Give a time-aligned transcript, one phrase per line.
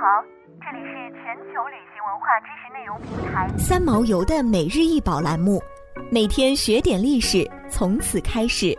[0.00, 0.22] 好，
[0.60, 5.60] 这里是全球旅行文化知识内容平台三毛游的每日一宝栏目，
[6.08, 8.78] 每天学点历史，从此开始。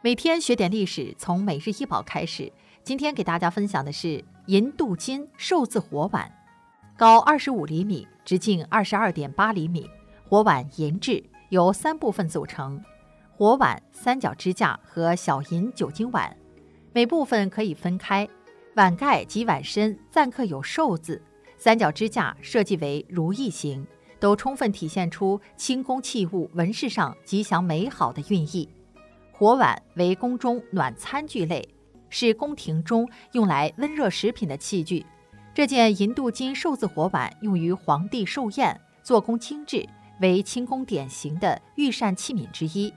[0.00, 2.50] 每天学点历史，从每日一宝开始。
[2.82, 6.32] 今天给大家分享的是银镀金寿字火碗，
[6.96, 9.90] 高二十五厘米，直径二十二点八厘米，
[10.26, 12.82] 火碗银制，由三部分组成。
[13.36, 16.34] 火碗、三角支架和小银酒精碗，
[16.92, 18.28] 每部分可以分开。
[18.74, 21.20] 碗盖及碗身暂刻有寿字，
[21.58, 23.86] 三角支架设计为如意形，
[24.18, 28.68] 都充分体现出清宫器物纹饰上吉祥美好的寓意。
[29.30, 31.68] 火碗为宫中暖餐具类，
[32.08, 35.04] 是宫廷中用来温热食品的器具。
[35.54, 39.86] 这件银镀金寿字火碗用于皇帝寿宴，做工精致，
[40.22, 42.90] 为清宫典型的御膳器皿之一。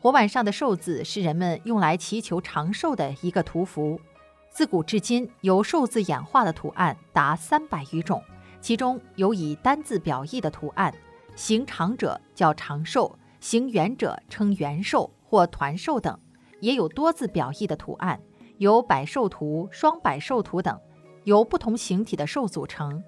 [0.00, 4.00] 火碗上的寿字是人们用来祈求长寿的一个图符，
[4.48, 8.22] 自古至今，由寿字演化的图案达三百余种，
[8.60, 10.94] 其中有以单字表意的图案，
[11.34, 16.14] 形长者叫长寿，形圆者称圆寿或团寿等；
[16.60, 18.20] 也有多字表意的图案，
[18.58, 20.78] 有百寿图、双百寿图等，
[21.24, 23.02] 由不同形体的寿组成。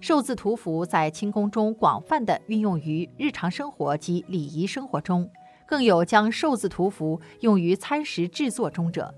[0.00, 5.30] 寿字图符在清宫中广泛的运用于日常生活及礼仪生活中。
[5.72, 9.14] 更有将寿字图符用于餐食制作中者。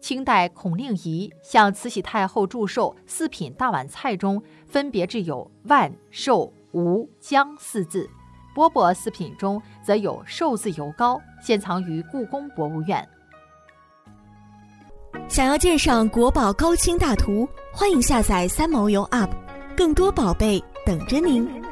[0.00, 8.08] 清代孔令仪向慈禧太后祝寿四品大碗菜中，分别置有万、寿、无疆四字；
[8.54, 13.04] 饽饽四品中则有寿字油糕，现藏于故宫博物院。
[15.26, 19.30] 想要鉴赏国宝高清大图，欢迎下载三毛游 App，
[19.76, 21.65] 更多宝贝等着您。